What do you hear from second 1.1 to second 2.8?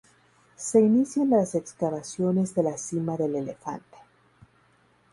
las excavaciones de la